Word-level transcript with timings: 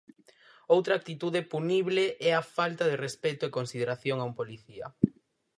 Outra 0.75 0.93
actitude 0.99 1.47
punible 1.53 2.05
é 2.29 2.31
a 2.35 2.47
"falta 2.55 2.85
de 2.91 2.99
respecto 3.05 3.43
e 3.45 3.55
consideración" 3.57 4.17
a 4.19 4.27
un 4.29 4.35
policía. 4.39 4.85